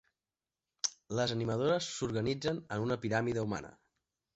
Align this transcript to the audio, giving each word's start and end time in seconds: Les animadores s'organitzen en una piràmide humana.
Les 1.19 1.35
animadores 1.37 1.93
s'organitzen 2.01 2.61
en 2.79 2.87
una 2.91 3.03
piràmide 3.07 3.51
humana. 3.51 3.77